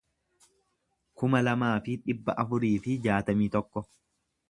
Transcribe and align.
kuma 1.21 1.43
lamaa 1.47 1.71
fi 1.89 1.99
dhibba 2.07 2.37
afurii 2.47 2.75
fi 2.89 2.99
jaatamii 3.09 3.55
tokko 3.59 3.89